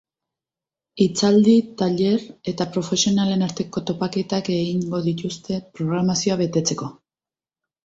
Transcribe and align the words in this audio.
Hitzaldi, 1.03 1.53
tailer 1.81 2.23
etaprofesionalen 2.53 3.45
arteko 3.49 3.85
topaketak 3.91 4.51
egingo 4.57 5.05
dituzte 5.11 5.61
programazioa 5.79 6.43
betetzeko. 6.45 6.93